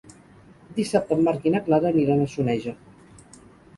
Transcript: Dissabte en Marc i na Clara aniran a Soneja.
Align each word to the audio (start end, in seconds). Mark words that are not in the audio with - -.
Dissabte 0.77 1.17
en 1.17 1.21
Marc 1.29 1.45
i 1.49 1.53
na 1.55 1.61
Clara 1.67 1.91
aniran 1.93 2.25
a 2.25 2.29
Soneja. 2.33 2.75